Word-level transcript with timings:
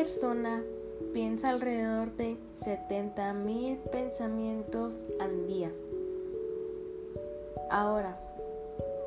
persona 0.00 0.62
piensa 1.12 1.50
alrededor 1.50 2.16
de 2.16 2.38
70.000 2.54 3.76
pensamientos 3.90 5.04
al 5.20 5.46
día. 5.46 5.70
Ahora, 7.70 8.18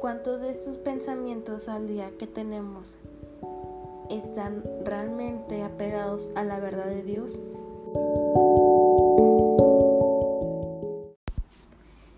¿cuántos 0.02 0.39
de 0.39 0.52
estos 0.52 0.77
pensamientos 0.77 1.68
al 1.68 1.88
día 1.88 2.11
que 2.20 2.27
tenemos 2.27 2.93
están 4.11 4.61
realmente 4.86 5.64
apegados 5.64 6.32
a 6.36 6.43
la 6.43 6.59
verdad 6.59 6.86
de 6.86 7.02
Dios? 7.02 7.41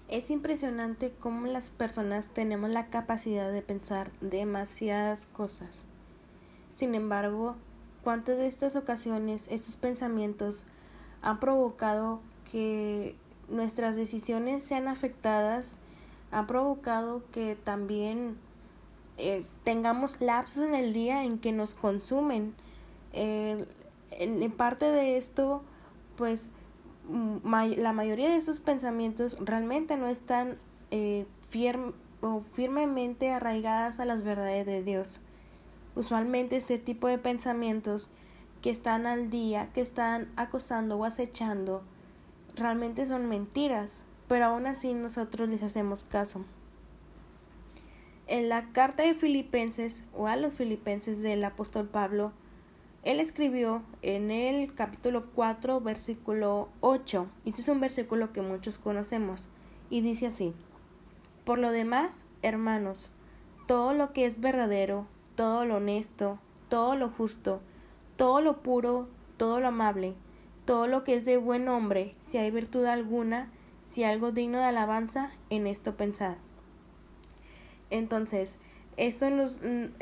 Es 0.10 0.30
impresionante 0.32 1.14
cómo 1.21 1.48
las 1.48 1.71
personas 1.71 2.28
tenemos 2.28 2.71
la 2.71 2.88
capacidad 2.88 3.53
de 3.53 3.62
pensar 3.62 4.12
demasiadas 4.20 5.27
cosas. 5.27 5.84
Sin 6.73 6.94
embargo, 6.94 7.55
¿cuántas 8.05 8.38
de 8.38 8.48
estas 8.48 8.76
ocasiones, 8.76 9.48
estos 9.50 9.76
pensamientos 9.77 10.63
han 11.23 11.40
provocado 11.40 12.22
que 12.50 13.16
nuestras 13.50 13.96
decisiones 13.96 14.62
sean 14.63 14.88
afectadas? 14.88 15.76
Han 16.32 16.46
provocado 16.46 17.23
que 17.32 17.58
también 17.62 18.38
eh, 19.18 19.44
tengamos 19.63 20.22
lapsos 20.22 20.63
en 20.63 20.76
el 20.76 20.94
día 20.94 21.23
en 21.23 21.40
que 21.40 21.52
nos 21.52 21.73
consumen. 21.73 22.54
en, 23.12 24.52
parte 24.52 24.85
de 24.85 25.18
esto, 25.18 25.63
pues 26.16 26.49
la 27.44 27.91
mayoría 27.91 28.30
de 28.30 28.38
esos 28.38 28.60
pensamientos 28.60 29.35
realmente 29.40 29.98
no 29.98 30.08
están 30.08 30.58
eh, 30.91 31.26
o 32.22 32.41
firmemente 32.54 33.32
arraigadas 33.32 33.99
a 33.99 34.05
las 34.05 34.24
verdades 34.24 34.68
de 34.68 34.84
Dios. 34.84 35.22
Usualmente 35.96 36.57
este 36.57 36.77
tipo 36.77 37.07
de 37.07 37.18
pensamientos 37.18 38.10
que 38.62 38.70
están 38.70 39.05
al 39.05 39.29
día, 39.29 39.70
que 39.74 39.82
están 39.82 40.29
acosando 40.35 40.98
o 40.98 41.05
acechando, 41.05 41.84
realmente 42.55 43.05
son 43.05 43.27
mentiras, 43.27 44.04
pero 44.27 44.46
aún 44.46 44.68
así 44.68 44.93
nosotros 44.93 45.48
les 45.49 45.63
hacemos 45.63 46.04
caso. 46.04 46.43
En 48.27 48.49
la 48.49 48.71
carta 48.71 49.04
de 49.04 49.13
Filipenses 49.13 50.04
o 50.13 50.27
a 50.27 50.35
los 50.35 50.55
Filipenses 50.55 51.21
del 51.21 51.43
apóstol 51.43 51.88
Pablo, 51.88 52.32
él 53.04 53.20
escribió 53.20 53.84
en 54.01 54.32
el 54.32 54.73
capítulo 54.73 55.27
4, 55.35 55.79
versículo 55.79 56.70
8, 56.82 57.27
y 57.46 57.49
este 57.49 57.62
es 57.62 57.70
un 57.70 57.79
versículo 57.79 58.34
que 58.34 58.41
muchos 58.41 58.79
conocemos, 58.79 59.48
y 59.91 60.01
dice 60.01 60.26
así, 60.26 60.54
Por 61.43 61.60
lo 61.60 61.70
demás, 61.70 62.26
hermanos, 62.41 63.12
todo 63.68 63.93
lo 63.93 64.12
que 64.12 64.25
es 64.25 64.40
verdadero, 64.40 65.06
todo 65.36 65.66
lo 65.66 65.78
honesto, 65.78 66.40
todo 66.69 66.96
lo 66.96 67.09
justo, 67.09 67.62
todo 68.18 68.41
lo 68.41 68.62
puro, 68.62 69.08
todo 69.38 69.59
lo 69.59 69.68
amable, 69.68 70.16
todo 70.66 70.88
lo 70.88 71.03
que 71.03 71.16
es 71.16 71.25
de 71.25 71.38
buen 71.38 71.66
nombre, 71.66 72.16
si 72.19 72.38
hay 72.38 72.52
virtud 72.52 72.86
alguna, 72.86 73.52
si 73.84 74.03
algo 74.03 74.31
digno 74.31 74.58
de 74.58 74.66
alabanza, 74.66 75.31
en 75.50 75.68
esto 75.68 75.96
pensad. 75.96 76.36
Entonces, 77.90 78.58
eso 78.97 79.30
nos, 79.30 79.59
mm, 79.62 79.94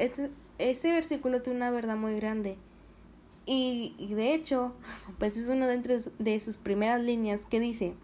ese 0.57 0.91
versículo 0.91 1.41
tiene 1.41 1.57
una 1.57 1.71
verdad 1.71 1.97
muy 1.97 2.15
grande 2.15 2.57
y, 3.45 4.13
de 4.15 4.33
hecho, 4.33 4.73
pues 5.19 5.37
es 5.37 5.49
una 5.49 5.67
de, 5.67 6.11
de 6.19 6.39
sus 6.39 6.57
primeras 6.57 7.01
líneas 7.01 7.45
que 7.45 7.59
dice, 7.59 7.95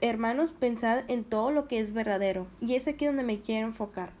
hermanos, 0.00 0.52
pensad 0.52 1.08
en 1.08 1.24
todo 1.24 1.50
lo 1.50 1.68
que 1.68 1.78
es 1.78 1.92
verdadero. 1.92 2.46
Y 2.60 2.74
es 2.74 2.88
aquí 2.88 3.06
donde 3.06 3.22
me 3.22 3.40
quiero 3.40 3.68
enfocar. 3.68 4.12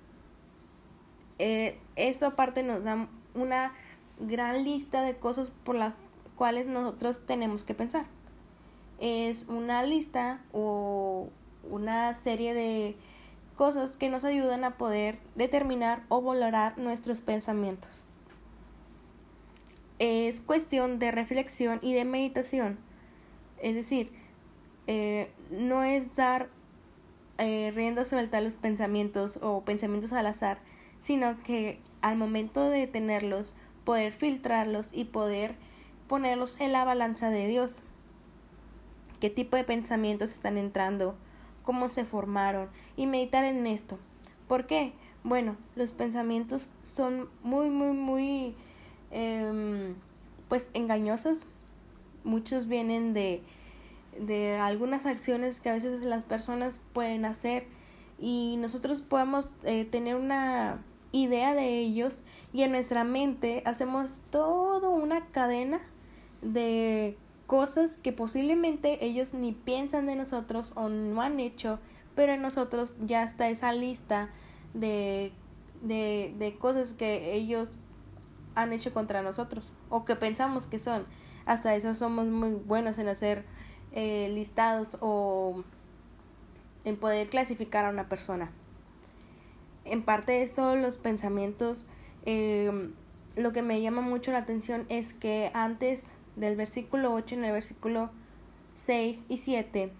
Eh, 1.40 1.78
esto 1.96 2.26
aparte 2.26 2.62
nos 2.62 2.84
da 2.84 3.08
una 3.34 3.72
gran 4.18 4.64
lista 4.64 5.02
de 5.02 5.16
cosas 5.16 5.50
por 5.64 5.74
las 5.74 5.94
cuales 6.36 6.66
nosotros 6.66 7.26
tenemos 7.26 7.64
que 7.64 7.74
pensar. 7.74 8.04
Es 8.98 9.48
una 9.48 9.82
lista 9.82 10.40
o 10.52 11.30
una 11.62 12.12
serie 12.14 12.52
de 12.54 12.96
cosas 13.56 13.96
que 13.96 14.10
nos 14.10 14.24
ayudan 14.24 14.64
a 14.64 14.76
poder 14.76 15.18
determinar 15.34 16.02
o 16.08 16.20
valorar 16.20 16.76
nuestros 16.78 17.22
pensamientos 17.22 18.04
es 20.00 20.40
cuestión 20.40 20.98
de 20.98 21.12
reflexión 21.12 21.78
y 21.82 21.92
de 21.92 22.06
meditación. 22.06 22.78
Es 23.62 23.74
decir, 23.74 24.10
eh, 24.86 25.30
no 25.50 25.84
es 25.84 26.16
dar 26.16 26.48
eh, 27.36 27.70
rienda 27.74 28.06
suelta 28.06 28.38
a 28.38 28.40
los 28.40 28.56
pensamientos 28.56 29.38
o 29.42 29.62
pensamientos 29.62 30.14
al 30.14 30.26
azar, 30.26 30.58
sino 31.00 31.42
que 31.42 31.80
al 32.02 32.16
momento 32.16 32.68
de 32.68 32.86
tenerlos, 32.86 33.54
poder 33.84 34.12
filtrarlos 34.12 34.90
y 34.92 35.04
poder 35.04 35.56
ponerlos 36.08 36.60
en 36.60 36.72
la 36.72 36.84
balanza 36.84 37.30
de 37.30 37.46
Dios. 37.46 37.84
¿Qué 39.20 39.30
tipo 39.30 39.56
de 39.56 39.64
pensamientos 39.64 40.32
están 40.32 40.56
entrando? 40.56 41.14
¿Cómo 41.62 41.88
se 41.88 42.04
formaron? 42.04 42.68
Y 42.96 43.06
meditar 43.06 43.44
en 43.44 43.66
esto. 43.66 43.98
¿Por 44.48 44.66
qué? 44.66 44.92
Bueno, 45.22 45.56
los 45.76 45.92
pensamientos 45.92 46.70
son 46.82 47.28
muy, 47.42 47.68
muy, 47.68 47.92
muy 47.92 48.54
Em, 49.10 49.94
pues 50.48 50.70
engañosas. 50.74 51.46
Muchos 52.24 52.66
vienen 52.66 53.12
de, 53.12 53.42
de 54.18 54.56
algunas 54.56 55.06
acciones 55.06 55.60
que 55.60 55.70
a 55.70 55.74
veces 55.74 56.02
las 56.02 56.24
personas 56.24 56.80
pueden 56.92 57.24
hacer 57.24 57.66
y 58.18 58.56
nosotros 58.58 59.02
podemos 59.02 59.54
eh, 59.64 59.84
tener 59.84 60.16
una 60.16 60.82
idea 61.12 61.54
de 61.54 61.78
ellos 61.78 62.22
y 62.52 62.62
en 62.62 62.72
nuestra 62.72 63.04
mente 63.04 63.62
hacemos 63.66 64.20
toda 64.30 64.88
una 64.88 65.26
cadena 65.26 65.80
de 66.42 67.16
cosas 67.46 67.96
que 67.96 68.12
posiblemente 68.12 69.04
ellos 69.04 69.34
ni 69.34 69.52
piensan 69.52 70.06
de 70.06 70.16
nosotros 70.16 70.72
o 70.76 70.88
no 70.88 71.20
han 71.20 71.40
hecho, 71.40 71.80
pero 72.14 72.32
en 72.32 72.42
nosotros 72.42 72.94
ya 73.04 73.24
está 73.24 73.48
esa 73.48 73.72
lista 73.72 74.30
de, 74.72 75.32
de, 75.82 76.34
de 76.38 76.56
cosas 76.56 76.92
que 76.92 77.34
ellos 77.34 77.76
han 78.54 78.72
hecho 78.72 78.92
contra 78.92 79.22
nosotros 79.22 79.72
o 79.88 80.04
que 80.04 80.16
pensamos 80.16 80.66
que 80.66 80.78
son. 80.78 81.04
Hasta 81.46 81.74
eso 81.74 81.94
somos 81.94 82.26
muy 82.26 82.52
buenos 82.52 82.98
en 82.98 83.08
hacer 83.08 83.44
eh, 83.92 84.30
listados 84.32 84.96
o 85.00 85.64
en 86.84 86.96
poder 86.96 87.28
clasificar 87.28 87.84
a 87.84 87.90
una 87.90 88.08
persona. 88.08 88.50
En 89.84 90.02
parte 90.02 90.32
de 90.32 90.42
esto, 90.42 90.76
los 90.76 90.98
pensamientos, 90.98 91.86
em, 92.24 92.92
lo 93.36 93.52
que 93.52 93.62
me 93.62 93.80
llama 93.80 94.00
mucho 94.00 94.32
la 94.32 94.38
atención 94.38 94.86
es 94.88 95.14
que 95.14 95.50
antes 95.54 96.10
del 96.36 96.56
versículo 96.56 97.12
8, 97.12 97.34
en 97.36 97.44
el 97.44 97.52
versículo 97.52 98.10
6 98.74 99.26
y 99.28 99.38
7, 99.38 99.92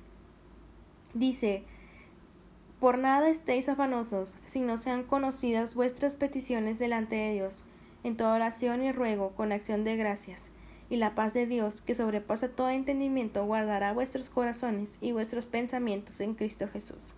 dice, 1.15 1.65
por 2.79 2.99
nada 2.99 3.29
estéis 3.29 3.69
afanosos, 3.69 4.39
si 4.47 4.61
no 4.61 4.79
sean 4.79 5.03
conocidas 5.03 5.75
vuestras 5.75 6.17
peticiones 6.17 6.79
delante 6.79 7.17
de 7.17 7.33
Dios 7.33 7.65
en 8.05 8.17
toda 8.17 8.35
oración 8.35 8.83
y 8.83 8.93
ruego 8.93 9.31
con 9.31 9.53
acción 9.53 9.85
de 9.85 9.97
gracias. 9.97 10.51
Y 10.89 10.97
la 10.97 11.15
paz 11.15 11.35
de 11.35 11.47
Dios, 11.47 11.83
que 11.83 11.95
sobrepasa 11.95 12.49
todo 12.49 12.71
entendimiento, 12.71 13.45
guardará 13.45 13.93
vuestros 13.93 14.29
corazones 14.29 14.99
y 15.01 15.13
vuestros 15.13 15.47
pensamientos 15.47 16.21
en 16.21 16.35
Cristo 16.35 16.67
Jesús. 16.69 17.15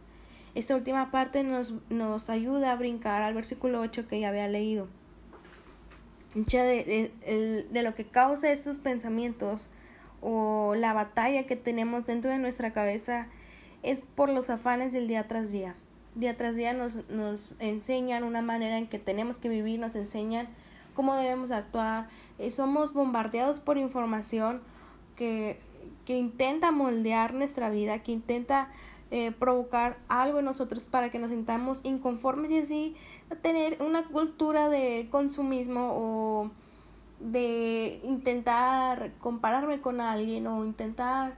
Esta 0.55 0.77
última 0.77 1.11
parte 1.11 1.45
nos, 1.45 1.73
nos 1.89 2.29
ayuda 2.29 2.73
a 2.73 2.77
brincar 2.77 3.23
al 3.23 3.35
versículo 3.35 3.81
8 3.81 4.07
que 4.07 4.21
ya 4.21 4.29
había 4.29 4.49
leído. 4.49 4.89
De, 6.35 7.13
de 7.71 7.83
lo 7.83 7.95
que 7.95 8.07
causa 8.07 8.51
estos 8.51 8.79
pensamientos 8.79 9.69
o 10.23 10.75
la 10.77 10.95
batalla 10.95 11.45
que 11.47 11.57
tenemos 11.57 12.07
dentro 12.07 12.31
de 12.31 12.39
nuestra 12.39 12.73
cabeza 12.73 13.27
es 13.83 14.07
por 14.07 14.31
los 14.31 14.49
afanes 14.49 14.93
del 14.93 15.09
día 15.09 15.27
tras 15.29 15.51
día. 15.51 15.75
Día 16.15 16.37
tras 16.37 16.57
día 16.57 16.73
nos, 16.73 17.09
nos 17.09 17.51
enseñan 17.59 18.23
una 18.23 18.43
manera 18.43 18.79
en 18.79 18.87
que 18.87 18.99
tenemos 18.99 19.39
que 19.39 19.49
vivir, 19.49 19.81
nos 19.81 19.97
enseñan 19.97 20.49
cómo 20.95 21.17
debemos 21.17 21.51
actuar. 21.51 22.09
Eh, 22.39 22.51
somos 22.51 22.93
bombardeados 22.93 23.61
por 23.61 23.79
información 23.79 24.61
que, 25.17 25.59
que 26.05 26.17
intenta 26.17 26.71
moldear 26.71 27.35
nuestra 27.35 27.71
vida, 27.71 28.03
que 28.03 28.13
intenta 28.13 28.69
eh, 29.13 29.31
provocar 29.31 29.99
algo 30.09 30.41
en 30.41 30.47
nosotros 30.47 30.85
para 30.85 31.11
que 31.11 31.21
nos 31.21 31.31
sintamos 31.31 31.81
inconformes 31.85 32.51
y 32.51 32.59
así 32.59 32.97
tener 33.43 33.81
una 33.81 34.05
cultura 34.07 34.69
de 34.69 35.07
consumismo 35.11 35.93
o 35.95 36.51
de 37.21 38.01
intentar 38.03 39.13
compararme 39.21 39.81
con 39.81 40.01
alguien 40.01 40.49
o 40.49 40.65
intentar 40.65 41.37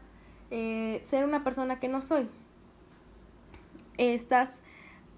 eh, 0.51 1.01
ser 1.03 1.25
una 1.25 1.45
persona 1.45 1.81
que 1.81 1.89
no 1.89 2.01
soy. 2.01 2.29
Estas, 3.99 4.63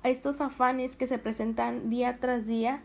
estos 0.02 0.41
afanes 0.41 0.97
que 0.97 1.06
se 1.06 1.19
presentan 1.19 1.88
día 1.88 2.19
tras 2.19 2.47
día 2.47 2.82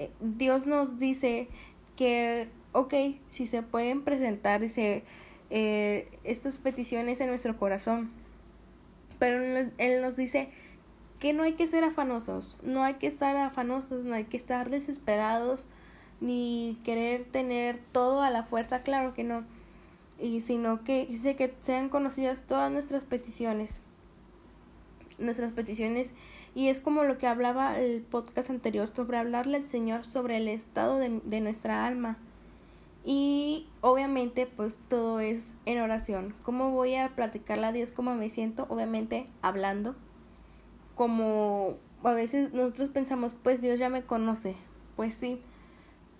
eh, 0.00 0.10
Dios 0.20 0.66
nos 0.66 0.98
dice 0.98 1.48
que, 1.94 2.48
ok, 2.72 2.94
si 3.28 3.44
se 3.44 3.62
pueden 3.62 4.02
presentar 4.02 4.62
dice, 4.62 5.04
eh, 5.50 6.08
estas 6.24 6.56
peticiones 6.56 7.20
en 7.20 7.28
nuestro 7.28 7.58
corazón, 7.58 8.10
pero 9.20 9.38
Él 9.78 10.02
nos 10.02 10.16
dice 10.16 10.48
que 11.20 11.32
no 11.32 11.44
hay 11.44 11.52
que 11.52 11.68
ser 11.68 11.84
afanosos, 11.84 12.58
no 12.64 12.82
hay 12.82 12.94
que 12.94 13.06
estar 13.06 13.36
afanosos, 13.36 14.04
no 14.04 14.14
hay 14.14 14.24
que 14.24 14.38
estar 14.38 14.70
desesperados, 14.70 15.66
ni 16.20 16.80
querer 16.82 17.24
tener 17.24 17.78
todo 17.92 18.22
a 18.22 18.30
la 18.30 18.42
fuerza, 18.42 18.82
claro 18.82 19.14
que 19.14 19.22
no, 19.22 19.44
y 20.18 20.40
sino 20.40 20.82
que 20.82 21.06
dice 21.06 21.36
que 21.36 21.54
sean 21.60 21.90
conocidas 21.90 22.42
todas 22.42 22.72
nuestras 22.72 23.04
peticiones, 23.04 23.80
nuestras 25.18 25.52
peticiones, 25.52 26.14
y 26.54 26.68
es 26.68 26.80
como 26.80 27.04
lo 27.04 27.18
que 27.18 27.26
hablaba 27.26 27.78
el 27.78 28.00
podcast 28.00 28.48
anterior 28.48 28.90
sobre 28.92 29.18
hablarle 29.18 29.58
al 29.58 29.68
Señor 29.68 30.06
sobre 30.06 30.38
el 30.38 30.48
estado 30.48 30.96
de, 30.96 31.20
de 31.24 31.40
nuestra 31.40 31.86
alma. 31.86 32.16
Y 33.04 33.68
obviamente 33.80 34.46
pues 34.46 34.78
todo 34.88 35.20
es 35.20 35.54
en 35.66 35.80
oración. 35.80 36.34
¿Cómo 36.42 36.70
voy 36.70 36.96
a 36.96 37.14
platicarle 37.14 37.66
a 37.66 37.72
Dios 37.72 37.92
cómo 37.92 38.14
me 38.14 38.30
siento? 38.30 38.66
Obviamente 38.68 39.24
hablando. 39.42 39.96
Como 40.94 41.76
a 42.04 42.12
veces 42.12 42.52
nosotros 42.52 42.90
pensamos, 42.90 43.34
pues 43.34 43.62
Dios 43.62 43.78
ya 43.78 43.88
me 43.88 44.02
conoce. 44.02 44.54
Pues 44.96 45.14
sí, 45.14 45.40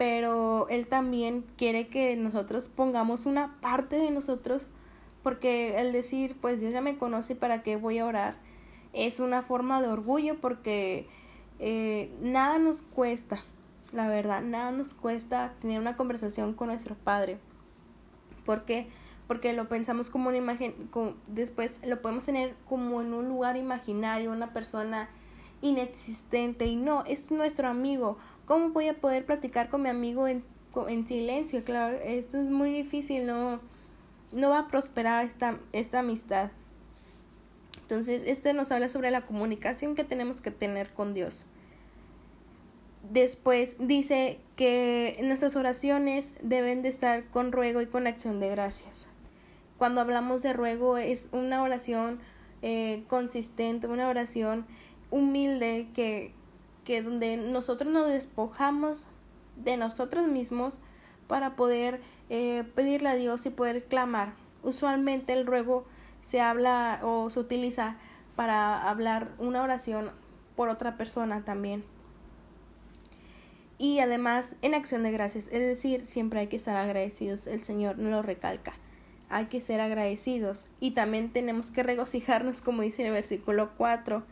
pero 0.01 0.67
Él 0.71 0.87
también 0.89 1.45
quiere 1.59 1.89
que 1.89 2.17
nosotros 2.17 2.69
pongamos 2.69 3.27
una 3.27 3.61
parte 3.61 3.97
de 3.97 4.11
nosotros, 4.11 4.71
porque 5.23 5.79
el 5.79 5.93
decir, 5.93 6.39
pues 6.41 6.61
Dios 6.61 6.73
ya 6.73 6.81
me 6.81 6.97
conoce, 6.97 7.37
¿para 7.37 7.63
qué 7.63 7.77
voy 7.77 7.99
a 7.99 8.07
orar? 8.07 8.37
Es 8.95 9.21
una 9.21 9.43
forma 9.43 9.83
de 9.83 9.89
orgullo 9.89 10.41
porque 10.41 11.07
eh, 11.59 12.11
nada 12.23 12.59
nos 12.59 12.81
cuesta, 12.81 13.45
la 13.93 14.09
verdad, 14.09 14.43
nada 14.43 14.71
nos 14.71 14.95
cuesta 14.95 15.53
tener 15.61 15.81
una 15.81 15.97
conversación 15.97 16.55
con 16.55 16.69
nuestro 16.69 16.95
Padre. 16.95 17.39
¿Por 18.45 18.65
qué? 18.65 18.89
Porque 19.27 19.53
lo 19.53 19.69
pensamos 19.69 20.11
como 20.11 20.29
una 20.29 20.39
imagen, 20.39 20.75
después 21.27 21.81
lo 21.87 22.03
podemos 22.03 22.27
tener 22.27 22.55
como 22.69 23.01
en 23.01 23.15
un 23.15 23.29
lugar 23.29 23.57
imaginario, 23.57 24.33
una 24.33 24.53
persona 24.53 25.09
inexistente 25.63 26.67
y 26.67 26.77
no, 26.77 27.05
es 27.05 27.31
nuestro 27.31 27.69
amigo 27.69 28.17
¿Cómo 28.51 28.71
voy 28.71 28.89
a 28.89 28.95
poder 28.95 29.25
platicar 29.25 29.69
con 29.69 29.83
mi 29.83 29.91
amigo 29.91 30.27
en, 30.27 30.43
en 30.89 31.07
silencio? 31.07 31.63
Claro, 31.63 31.97
esto 32.03 32.37
es 32.37 32.49
muy 32.51 32.73
difícil, 32.73 33.25
no, 33.25 33.61
no 34.33 34.51
va 34.51 34.59
a 34.59 34.67
prosperar 34.67 35.25
esta, 35.25 35.61
esta 35.71 36.01
amistad. 36.01 36.51
Entonces, 37.83 38.25
este 38.27 38.53
nos 38.53 38.73
habla 38.73 38.89
sobre 38.89 39.13
la 39.13 39.25
comunicación 39.25 39.95
que 39.95 40.03
tenemos 40.03 40.41
que 40.41 40.51
tener 40.51 40.93
con 40.93 41.15
Dios. 41.15 41.47
Después 43.03 43.77
dice 43.79 44.39
que 44.57 45.19
nuestras 45.23 45.57
oraciones 45.57 46.35
deben 46.43 46.83
de 46.83 46.91
estar 46.91 47.25
con 47.27 47.51
ruego 47.51 47.81
y 47.81 47.87
con 47.87 48.07
acción 48.07 48.41
de 48.41 48.51
gracias. 48.51 49.09
Cuando 49.79 50.03
hablamos 50.03 50.43
de 50.43 50.53
ruego 50.53 50.99
es 50.99 51.31
una 51.33 51.63
oración 51.63 52.21
eh, 52.63 53.05
consistente, 53.09 53.87
una 53.87 54.09
oración 54.09 54.67
humilde 55.11 55.89
que, 55.95 56.35
que 56.85 57.03
donde 57.03 57.39
nosotros 57.39 57.91
nos 57.91 58.09
despojamos 58.09 59.07
de 59.57 59.79
nosotros 59.79 60.27
mismos 60.27 60.79
para 61.27 61.57
poder 61.57 62.01
eh, 62.29 62.65
pedirle 62.75 63.09
a 63.09 63.15
Dios 63.15 63.47
y 63.47 63.51
poder 63.51 63.85
clamar. 63.85 64.35
Usualmente 64.63 65.33
el 65.33 65.47
ruego 65.47 65.87
se 66.21 66.41
habla 66.41 67.01
o 67.03 67.31
se 67.31 67.41
utiliza 67.41 67.97
para 68.37 68.89
hablar 68.89 69.31
una 69.39 69.63
oración 69.63 70.11
por 70.55 70.69
otra 70.69 70.97
persona 70.97 71.45
también. 71.45 71.85
Y 73.83 74.01
además 74.01 74.57
en 74.61 74.75
acción 74.75 75.03
de 75.03 75.11
gracias, 75.11 75.47
es 75.47 75.61
decir, 75.61 76.05
siempre 76.05 76.41
hay 76.41 76.49
que 76.49 76.57
estar 76.57 76.77
agradecidos, 76.77 77.47
el 77.47 77.63
Señor 77.63 77.97
nos 77.97 78.11
lo 78.11 78.21
recalca, 78.21 78.75
hay 79.31 79.47
que 79.47 79.63
ser 79.63 79.81
agradecidos 79.81 80.67
y 80.81 80.91
también 80.91 81.33
tenemos 81.33 81.71
que 81.71 81.83
regocijarnos 81.83 82.61
como 82.61 82.83
dice 82.83 83.01
en 83.01 83.09
el 83.09 83.15
versículo 83.15 83.71
4 83.79 84.23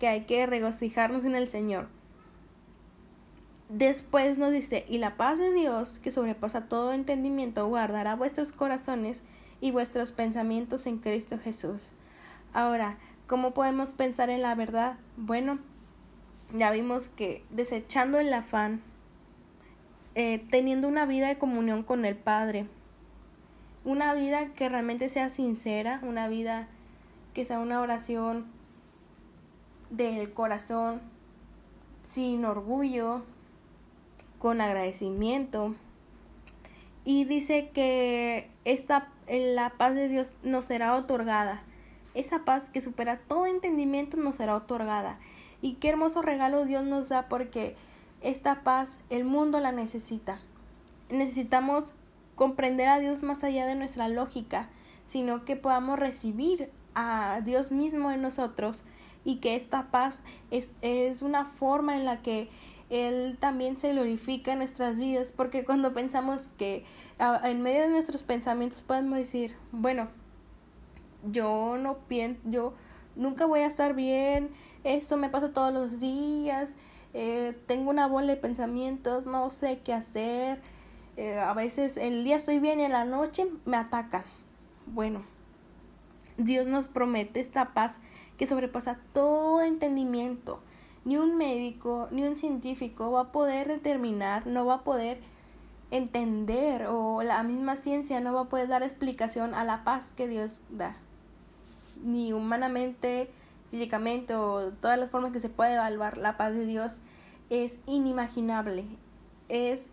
que 0.00 0.08
hay 0.08 0.22
que 0.22 0.44
regocijarnos 0.46 1.24
en 1.24 1.36
el 1.36 1.48
Señor. 1.48 1.86
Después 3.68 4.36
nos 4.36 4.50
dice, 4.50 4.84
y 4.88 4.98
la 4.98 5.16
paz 5.16 5.38
de 5.38 5.52
Dios, 5.52 6.00
que 6.00 6.10
sobrepasa 6.10 6.62
todo 6.62 6.92
entendimiento, 6.92 7.68
guardará 7.68 8.16
vuestros 8.16 8.50
corazones 8.50 9.22
y 9.60 9.70
vuestros 9.70 10.10
pensamientos 10.10 10.88
en 10.88 10.98
Cristo 10.98 11.38
Jesús. 11.38 11.90
Ahora, 12.52 12.98
¿cómo 13.28 13.54
podemos 13.54 13.92
pensar 13.92 14.28
en 14.28 14.42
la 14.42 14.56
verdad? 14.56 14.98
Bueno, 15.16 15.60
ya 16.52 16.72
vimos 16.72 17.08
que 17.08 17.44
desechando 17.50 18.18
el 18.18 18.34
afán, 18.34 18.82
eh, 20.20 20.44
teniendo 20.50 20.88
una 20.88 21.06
vida 21.06 21.28
de 21.28 21.38
comunión 21.38 21.84
con 21.84 22.04
el 22.04 22.16
Padre, 22.16 22.66
una 23.84 24.14
vida 24.14 24.48
que 24.48 24.68
realmente 24.68 25.08
sea 25.08 25.30
sincera, 25.30 26.00
una 26.02 26.26
vida 26.26 26.66
que 27.34 27.44
sea 27.44 27.60
una 27.60 27.80
oración 27.80 28.46
del 29.90 30.32
corazón, 30.32 31.00
sin 32.02 32.44
orgullo, 32.44 33.22
con 34.40 34.60
agradecimiento. 34.60 35.76
Y 37.04 37.24
dice 37.24 37.70
que 37.72 38.50
esta, 38.64 39.10
la 39.28 39.70
paz 39.78 39.94
de 39.94 40.08
Dios 40.08 40.34
nos 40.42 40.64
será 40.64 40.96
otorgada. 40.96 41.62
Esa 42.14 42.44
paz 42.44 42.70
que 42.70 42.80
supera 42.80 43.20
todo 43.28 43.46
entendimiento 43.46 44.16
nos 44.16 44.34
será 44.34 44.56
otorgada. 44.56 45.20
Y 45.62 45.74
qué 45.74 45.90
hermoso 45.90 46.22
regalo 46.22 46.64
Dios 46.64 46.84
nos 46.84 47.08
da 47.08 47.28
porque 47.28 47.76
esta 48.20 48.62
paz 48.62 49.00
el 49.10 49.24
mundo 49.24 49.60
la 49.60 49.72
necesita. 49.72 50.40
Necesitamos 51.10 51.94
comprender 52.34 52.88
a 52.88 52.98
Dios 52.98 53.22
más 53.22 53.44
allá 53.44 53.66
de 53.66 53.74
nuestra 53.74 54.08
lógica, 54.08 54.68
sino 55.04 55.44
que 55.44 55.56
podamos 55.56 55.98
recibir 55.98 56.70
a 56.94 57.40
Dios 57.44 57.70
mismo 57.70 58.10
en 58.10 58.22
nosotros 58.22 58.82
y 59.24 59.36
que 59.36 59.56
esta 59.56 59.90
paz 59.90 60.22
es, 60.50 60.78
es 60.82 61.22
una 61.22 61.44
forma 61.44 61.96
en 61.96 62.04
la 62.04 62.22
que 62.22 62.48
Él 62.90 63.36
también 63.40 63.78
se 63.78 63.92
glorifica 63.92 64.52
en 64.52 64.58
nuestras 64.58 64.98
vidas, 64.98 65.32
porque 65.32 65.64
cuando 65.64 65.92
pensamos 65.92 66.48
que 66.58 66.84
en 67.18 67.62
medio 67.62 67.82
de 67.82 67.88
nuestros 67.88 68.22
pensamientos 68.22 68.82
podemos 68.82 69.18
decir, 69.18 69.54
bueno, 69.72 70.08
yo 71.30 71.76
no 71.78 71.98
pienso, 72.08 72.40
yo 72.44 72.74
nunca 73.16 73.46
voy 73.46 73.60
a 73.60 73.66
estar 73.66 73.94
bien, 73.94 74.50
esto 74.84 75.16
me 75.16 75.28
pasa 75.28 75.52
todos 75.52 75.72
los 75.72 75.98
días, 76.00 76.74
eh, 77.14 77.58
tengo 77.66 77.90
una 77.90 78.06
bola 78.06 78.28
de 78.28 78.36
pensamientos, 78.36 79.26
no 79.26 79.50
sé 79.50 79.80
qué 79.84 79.92
hacer, 79.92 80.60
eh, 81.16 81.38
a 81.38 81.52
veces 81.52 81.96
el 81.96 82.22
día 82.24 82.36
estoy 82.36 82.60
bien 82.60 82.80
y 82.80 82.84
en 82.84 82.92
la 82.92 83.04
noche 83.04 83.46
me 83.64 83.76
atacan. 83.76 84.22
Bueno, 84.86 85.22
Dios 86.36 86.68
nos 86.68 86.86
promete 86.86 87.40
esta 87.40 87.74
paz 87.74 87.98
que 88.36 88.46
sobrepasa 88.46 89.00
todo 89.12 89.60
entendimiento. 89.62 90.60
Ni 91.04 91.16
un 91.16 91.36
médico, 91.36 92.08
ni 92.10 92.22
un 92.22 92.36
científico 92.36 93.10
va 93.10 93.22
a 93.22 93.32
poder 93.32 93.66
determinar, 93.66 94.46
no 94.46 94.64
va 94.66 94.74
a 94.74 94.84
poder 94.84 95.20
entender 95.90 96.86
o 96.88 97.22
la 97.22 97.42
misma 97.42 97.76
ciencia 97.76 98.20
no 98.20 98.34
va 98.34 98.42
a 98.42 98.48
poder 98.48 98.68
dar 98.68 98.82
explicación 98.82 99.54
a 99.54 99.64
la 99.64 99.84
paz 99.84 100.12
que 100.16 100.28
Dios 100.28 100.60
da. 100.70 100.96
Ni 102.04 102.32
humanamente, 102.32 103.30
físicamente 103.70 104.34
o 104.34 104.72
todas 104.80 104.98
las 104.98 105.10
formas 105.10 105.32
que 105.32 105.40
se 105.40 105.48
puede 105.48 105.74
evaluar 105.74 106.16
la 106.16 106.36
paz 106.36 106.54
de 106.54 106.66
Dios 106.66 107.00
es 107.50 107.78
inimaginable. 107.86 108.84
Es, 109.48 109.90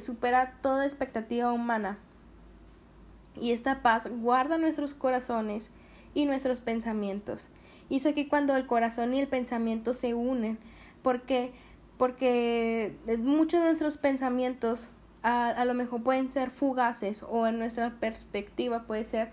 supera 0.00 0.58
toda 0.62 0.84
expectativa 0.84 1.52
humana. 1.52 1.98
Y 3.40 3.52
esta 3.52 3.82
paz 3.82 4.08
guarda 4.10 4.58
nuestros 4.58 4.94
corazones 4.94 5.70
y 6.14 6.24
nuestros 6.24 6.60
pensamientos. 6.60 7.48
Y 7.88 8.00
sé 8.00 8.14
que 8.14 8.28
cuando 8.28 8.56
el 8.56 8.66
corazón 8.66 9.14
y 9.14 9.20
el 9.20 9.28
pensamiento 9.28 9.94
se 9.94 10.14
unen, 10.14 10.58
porque 11.02 11.52
porque 11.98 12.94
muchos 13.18 13.60
de 13.60 13.66
nuestros 13.66 13.96
pensamientos 13.96 14.86
a, 15.22 15.48
a, 15.48 15.64
lo 15.64 15.72
mejor 15.72 16.02
pueden 16.02 16.30
ser 16.30 16.50
fugaces 16.50 17.24
o 17.26 17.46
en 17.46 17.58
nuestra 17.58 17.90
perspectiva 17.98 18.82
puede 18.82 19.06
ser 19.06 19.30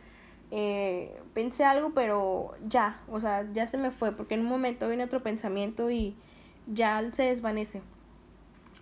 eh, 0.55 1.19
pensé 1.33 1.65
algo 1.65 1.93
pero 1.95 2.53
ya, 2.67 3.01
o 3.09 3.19
sea, 3.19 3.51
ya 3.53 3.65
se 3.65 3.79
me 3.79 3.89
fue 3.89 4.11
porque 4.11 4.35
en 4.35 4.41
un 4.41 4.45
momento 4.45 4.87
viene 4.87 5.03
otro 5.03 5.23
pensamiento 5.23 5.89
y 5.89 6.15
ya 6.67 7.01
se 7.11 7.23
desvanece. 7.23 7.81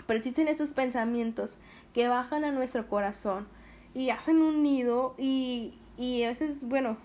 Pero 0.05 0.17
existen 0.17 0.49
esos 0.49 0.71
pensamientos 0.71 1.59
que 1.93 2.09
bajan 2.09 2.43
a 2.43 2.51
nuestro 2.51 2.89
corazón 2.89 3.47
y 3.93 4.09
hacen 4.09 4.41
un 4.41 4.63
nido 4.63 5.15
y, 5.17 5.75
y 5.97 6.23
a 6.23 6.27
veces, 6.27 6.65
bueno, 6.65 6.97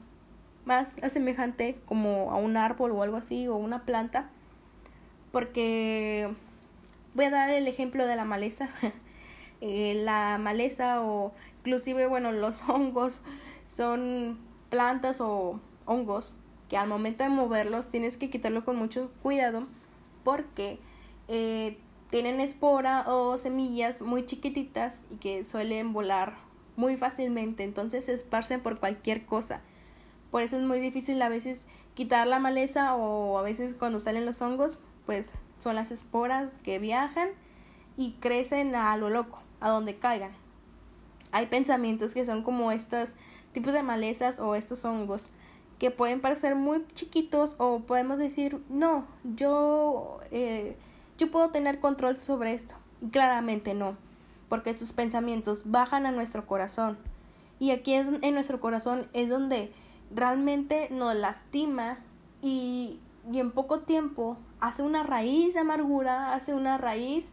más 0.65 0.89
semejante 1.11 1.79
como 1.87 2.33
a 2.33 2.37
un 2.37 2.57
árbol 2.57 2.91
o 2.91 3.05
algo 3.05 3.19
así 3.19 3.47
o 3.47 3.55
una 3.55 3.85
planta 3.85 4.31
porque 5.31 6.35
voy 7.15 7.27
a 7.27 7.31
dar 7.31 7.51
el 7.51 7.69
ejemplo 7.69 8.05
de 8.05 8.17
la 8.17 8.25
maleza 8.25 8.69
eh, 9.61 9.95
la 9.95 10.39
maleza 10.41 11.03
o 11.03 11.33
inclusive 11.59 12.09
bueno 12.09 12.33
los 12.33 12.63
hongos 12.69 13.21
son 13.69 14.45
plantas 14.69 15.21
o 15.21 15.61
hongos 15.85 16.33
que 16.69 16.77
al 16.77 16.89
momento 16.89 17.25
de 17.25 17.31
moverlos 17.31 17.89
tienes 17.89 18.17
que 18.17 18.31
quitarlo 18.31 18.65
con 18.65 18.77
mucho 18.77 19.11
cuidado 19.23 19.67
porque 20.25 20.79
eh, 21.29 21.79
tienen 22.11 22.41
espora 22.41 23.05
o 23.07 23.39
semillas 23.39 24.03
muy 24.03 24.27
chiquititas 24.27 25.01
y 25.11 25.17
que 25.17 25.45
suelen 25.45 25.93
volar 25.93 26.35
muy 26.77 26.97
fácilmente 26.97 27.65
entonces 27.65 28.07
se 28.07 28.15
esparcen 28.15 28.61
por 28.61 28.81
cualquier 28.81 29.27
cosa 29.27 29.63
por 30.31 30.43
eso 30.43 30.57
es 30.59 30.65
muy 30.65 30.81
difícil 30.81 31.21
a 31.23 31.29
veces 31.29 31.67
quitar 31.95 32.27
la 32.27 32.39
maleza 32.39 32.95
o 32.95 33.39
a 33.39 33.43
veces 33.43 33.75
cuando 33.75 34.01
salen 34.01 34.27
los 34.27 34.43
hongos, 34.43 34.79
pues 35.07 35.33
son 35.59 35.75
las 35.75 35.91
esporas 35.91 36.59
que 36.59 36.79
viajan 36.79 37.31
y 37.97 38.13
crecen 38.21 38.75
a 38.75 38.97
lo 38.97 39.11
loco. 39.11 39.41
a 39.59 39.71
donde 39.71 39.99
caigan. 39.99 40.33
Hay 41.33 41.47
pensamientos 41.47 42.13
que 42.13 42.27
son 42.27 42.43
como 42.43 42.71
estos 42.71 43.15
tipos 43.57 43.73
de 43.73 43.83
malezas 43.83 44.39
o 44.39 44.55
estos 44.55 44.85
hongos 44.85 45.31
que 45.79 45.91
pueden 45.91 46.21
parecer 46.21 46.55
muy 46.57 46.85
chiquitos 46.93 47.57
o 47.57 47.81
podemos 47.81 48.19
decir, 48.19 48.61
no, 48.69 49.07
yo, 49.35 50.21
eh, 50.31 50.77
yo 51.17 51.31
puedo 51.31 51.49
tener 51.49 51.81
control 51.81 52.21
sobre 52.21 52.53
esto. 52.53 52.75
Y 53.01 53.09
claramente 53.09 53.73
no, 53.73 53.97
porque 54.51 54.69
estos 54.69 54.93
pensamientos 54.93 55.71
bajan 55.71 56.05
a 56.05 56.13
nuestro 56.13 56.47
corazón. 56.47 56.99
Y 57.59 57.71
aquí 57.71 57.95
es, 57.95 58.07
en 58.21 58.35
nuestro 58.35 58.61
corazón 58.61 59.09
es 59.15 59.31
donde 59.31 59.73
realmente 60.15 60.89
nos 60.91 61.15
lastima 61.15 61.97
y, 62.43 63.01
y 63.33 63.41
en 63.41 63.53
poco 63.53 63.81
tiempo 63.81 64.37
hace 64.61 64.83
una 64.83 65.03
raíz 65.03 65.55
de 65.55 65.61
amargura, 65.61 66.35
hace 66.35 66.53
una 66.53 66.77
raíz 66.77 67.31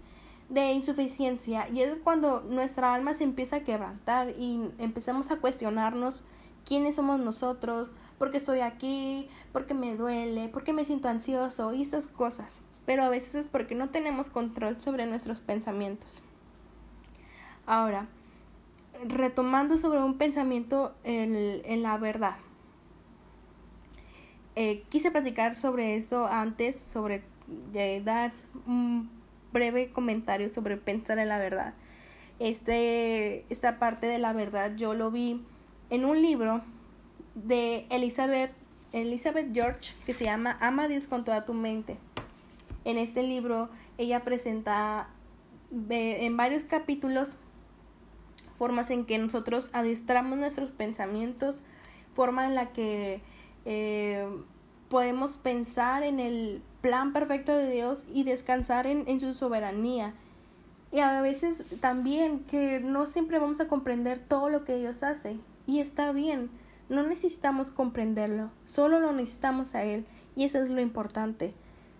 de 0.53 0.71
insuficiencia 0.71 1.67
y 1.69 1.81
es 1.81 1.95
cuando 2.03 2.41
nuestra 2.41 2.93
alma 2.93 3.13
se 3.15 3.23
empieza 3.23 3.57
a 3.57 3.63
quebrantar 3.63 4.29
y 4.37 4.69
empezamos 4.77 5.31
a 5.31 5.37
cuestionarnos 5.37 6.21
quiénes 6.63 6.95
somos 6.95 7.19
nosotros, 7.19 7.89
por 8.19 8.31
qué 8.31 8.37
estoy 8.37 8.59
aquí, 8.59 9.27
por 9.51 9.65
qué 9.65 9.73
me 9.73 9.95
duele, 9.95 10.49
por 10.49 10.63
qué 10.63 10.71
me 10.71 10.85
siento 10.85 11.09
ansioso 11.09 11.73
y 11.73 11.81
esas 11.81 12.07
cosas. 12.07 12.61
Pero 12.85 13.03
a 13.03 13.09
veces 13.09 13.35
es 13.35 13.45
porque 13.45 13.73
no 13.73 13.89
tenemos 13.89 14.29
control 14.29 14.79
sobre 14.79 15.07
nuestros 15.07 15.41
pensamientos. 15.41 16.21
Ahora, 17.65 18.07
retomando 19.07 19.77
sobre 19.77 20.03
un 20.03 20.17
pensamiento 20.17 20.93
en, 21.03 21.81
la 21.81 21.97
verdad. 21.97 22.35
Eh, 24.55 24.83
quise 24.89 25.09
platicar 25.09 25.55
sobre 25.55 25.95
eso 25.95 26.27
antes, 26.27 26.79
sobre 26.79 27.23
eh, 27.73 28.01
dar 28.05 28.33
un 28.67 29.22
breve 29.53 29.91
comentario 29.91 30.49
sobre 30.49 30.75
pensar 30.77 31.19
en 31.19 31.29
la 31.29 31.37
verdad. 31.37 31.73
Este, 32.39 33.45
esta 33.49 33.79
parte 33.79 34.07
de 34.07 34.17
la 34.17 34.33
verdad 34.33 34.75
yo 34.75 34.93
lo 34.93 35.11
vi 35.11 35.45
en 35.89 36.03
un 36.03 36.21
libro 36.21 36.61
de 37.35 37.85
Elizabeth, 37.89 38.51
Elizabeth 38.91 39.53
George 39.53 39.93
que 40.05 40.13
se 40.13 40.25
llama 40.25 40.57
Ama 40.59 40.83
a 40.83 40.87
Dios 40.87 41.07
con 41.07 41.23
toda 41.23 41.45
tu 41.45 41.53
mente. 41.53 41.97
En 42.83 42.97
este 42.97 43.23
libro 43.23 43.69
ella 43.97 44.23
presenta 44.23 45.07
en 45.71 46.37
varios 46.37 46.65
capítulos 46.65 47.37
formas 48.57 48.89
en 48.89 49.05
que 49.05 49.17
nosotros 49.17 49.69
adiestramos 49.73 50.37
nuestros 50.37 50.71
pensamientos, 50.71 51.61
forma 52.13 52.45
en 52.45 52.55
la 52.55 52.71
que 52.71 53.21
eh, 53.65 54.27
podemos 54.93 55.37
pensar 55.37 56.03
en 56.03 56.19
el 56.19 56.61
plan 56.81 57.13
perfecto 57.13 57.57
de 57.57 57.67
Dios 57.67 58.05
y 58.13 58.25
descansar 58.25 58.85
en, 58.85 59.05
en 59.07 59.19
su 59.19 59.33
soberanía. 59.33 60.13
Y 60.91 60.99
a 60.99 61.19
veces 61.23 61.63
también 61.79 62.41
que 62.41 62.79
no 62.79 63.07
siempre 63.07 63.39
vamos 63.39 63.59
a 63.59 63.67
comprender 63.67 64.19
todo 64.19 64.49
lo 64.49 64.63
que 64.63 64.77
Dios 64.77 65.01
hace. 65.01 65.39
Y 65.65 65.79
está 65.79 66.11
bien, 66.11 66.51
no 66.89 67.01
necesitamos 67.01 67.71
comprenderlo, 67.71 68.51
solo 68.65 68.99
lo 68.99 69.13
necesitamos 69.13 69.73
a 69.73 69.83
Él. 69.83 70.05
Y 70.35 70.43
eso 70.43 70.61
es 70.61 70.69
lo 70.69 70.79
importante. 70.79 71.55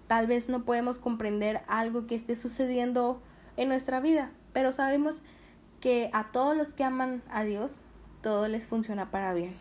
Tal 0.05 0.27
vez 0.27 0.47
no 0.47 0.63
podemos 0.63 0.99
comprender 0.99 1.63
algo 1.65 2.05
que 2.05 2.13
esté 2.13 2.35
sucediendo 2.35 3.19
en 3.57 3.69
nuestra 3.69 4.01
vida, 4.01 4.29
pero 4.53 4.71
sabemos 4.71 5.23
que 5.79 6.11
a 6.13 6.31
todos 6.31 6.55
los 6.55 6.73
que 6.73 6.83
aman 6.83 7.23
a 7.31 7.43
Dios, 7.43 7.79
todo 8.21 8.47
les 8.47 8.67
funciona 8.67 9.09
para 9.09 9.33
bien. 9.33 9.55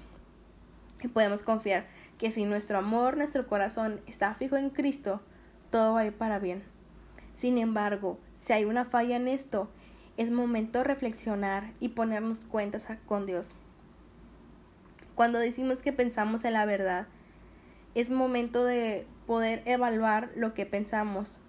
Y 1.02 1.08
podemos 1.08 1.42
confiar 1.42 1.86
que 2.22 2.30
si 2.30 2.44
nuestro 2.44 2.78
amor, 2.78 3.16
nuestro 3.16 3.48
corazón 3.48 4.00
está 4.06 4.32
fijo 4.34 4.56
en 4.56 4.70
Cristo, 4.70 5.20
todo 5.72 5.94
va 5.94 6.02
a 6.02 6.06
ir 6.06 6.12
para 6.12 6.38
bien. 6.38 6.62
Sin 7.32 7.58
embargo, 7.58 8.16
si 8.36 8.52
hay 8.52 8.64
una 8.64 8.84
falla 8.84 9.16
en 9.16 9.26
esto, 9.26 9.68
es 10.16 10.30
momento 10.30 10.78
de 10.78 10.84
reflexionar 10.84 11.72
y 11.80 11.88
ponernos 11.88 12.44
cuentas 12.44 12.86
con 13.06 13.26
Dios. 13.26 13.56
Cuando 15.16 15.40
decimos 15.40 15.82
que 15.82 15.92
pensamos 15.92 16.44
en 16.44 16.52
la 16.52 16.64
verdad, 16.64 17.08
es 17.96 18.08
momento 18.08 18.64
de 18.64 19.04
poder 19.26 19.64
evaluar 19.64 20.30
lo 20.36 20.54
que 20.54 20.64
pensamos. 20.64 21.40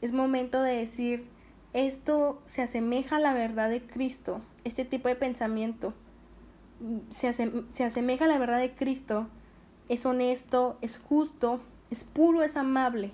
Es 0.00 0.12
momento 0.12 0.62
de 0.62 0.76
decir, 0.76 1.26
esto 1.74 2.40
se 2.46 2.62
asemeja 2.62 3.16
a 3.16 3.20
la 3.20 3.34
verdad 3.34 3.68
de 3.68 3.82
Cristo, 3.82 4.40
este 4.64 4.86
tipo 4.86 5.08
de 5.08 5.14
pensamiento. 5.16 5.92
Se, 7.10 7.34
se 7.34 7.84
asemeja 7.84 8.24
a 8.24 8.28
la 8.28 8.38
verdad 8.38 8.60
de 8.60 8.74
Cristo 8.74 9.28
es 9.92 10.06
honesto, 10.06 10.78
es 10.80 10.96
justo, 10.96 11.60
es 11.90 12.02
puro, 12.02 12.42
es 12.42 12.56
amable. 12.56 13.10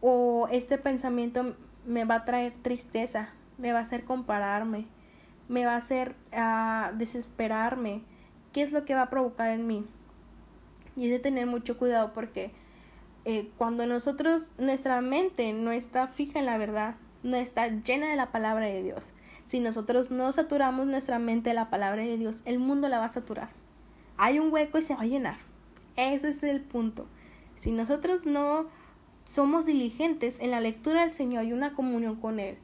O 0.00 0.48
este 0.50 0.78
pensamiento 0.78 1.54
me 1.84 2.06
va 2.06 2.14
a 2.14 2.24
traer 2.24 2.54
tristeza, 2.62 3.28
me 3.58 3.72
va 3.72 3.80
a 3.80 3.82
hacer 3.82 4.04
compararme, 4.04 4.86
me 5.48 5.66
va 5.66 5.74
a 5.74 5.76
hacer 5.76 6.16
ah, 6.32 6.92
desesperarme. 6.96 8.00
¿Qué 8.54 8.62
es 8.62 8.72
lo 8.72 8.86
que 8.86 8.94
va 8.94 9.02
a 9.02 9.10
provocar 9.10 9.50
en 9.50 9.66
mí? 9.66 9.84
Y 10.96 11.04
es 11.04 11.10
de 11.10 11.18
tener 11.18 11.46
mucho 11.46 11.76
cuidado 11.76 12.14
porque 12.14 12.52
eh, 13.26 13.50
cuando 13.58 13.84
nosotros, 13.84 14.52
nuestra 14.56 15.02
mente 15.02 15.52
no 15.52 15.72
está 15.72 16.08
fija 16.08 16.38
en 16.38 16.46
la 16.46 16.56
verdad, 16.56 16.94
no 17.22 17.36
está 17.36 17.68
llena 17.68 18.08
de 18.08 18.16
la 18.16 18.32
palabra 18.32 18.64
de 18.64 18.82
Dios, 18.82 19.12
si 19.44 19.60
nosotros 19.60 20.10
no 20.10 20.32
saturamos 20.32 20.86
nuestra 20.86 21.18
mente 21.18 21.50
de 21.50 21.54
la 21.54 21.68
palabra 21.68 22.00
de 22.00 22.16
Dios, 22.16 22.40
el 22.46 22.60
mundo 22.60 22.88
la 22.88 22.98
va 22.98 23.04
a 23.04 23.08
saturar. 23.08 23.50
Hay 24.16 24.38
un 24.38 24.50
hueco 24.50 24.78
y 24.78 24.82
se 24.82 24.94
va 24.94 25.02
a 25.02 25.06
llenar. 25.06 25.36
Ese 25.96 26.28
es 26.28 26.42
el 26.42 26.60
punto. 26.60 27.06
Si 27.54 27.70
nosotros 27.72 28.26
no 28.26 28.66
somos 29.24 29.66
diligentes 29.66 30.40
en 30.40 30.50
la 30.50 30.60
lectura 30.60 31.00
del 31.00 31.12
Señor 31.12 31.44
y 31.44 31.52
una 31.52 31.74
comunión 31.74 32.16
con 32.16 32.38
Él, 32.38 32.58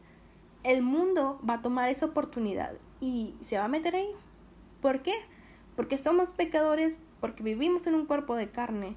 el 0.65 0.83
mundo 0.83 1.41
va 1.49 1.55
a 1.55 1.63
tomar 1.63 1.89
esa 1.89 2.07
oportunidad 2.07 2.75
y 3.01 3.35
se 3.41 3.59
va 3.59 3.65
a 3.65 3.69
meter 3.69 3.97
ahí. 3.97 4.11
¿Por 4.81 5.03
qué? 5.03 5.15
Porque 5.77 5.99
somos 5.99 6.33
pecadores, 6.33 7.01
porque 7.21 7.43
vivimos 7.43 7.87
en 7.87 7.95
un 7.95 8.07
cuerpo 8.07 8.37
de 8.37 8.51
carne 8.51 8.97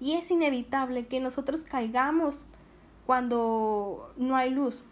y 0.00 0.14
es 0.14 0.30
inevitable 0.30 1.06
que 1.06 1.20
nosotros 1.20 1.64
caigamos 1.64 2.44
cuando 3.06 4.12
no 4.16 4.36
hay 4.36 4.50
luz. 4.50 4.84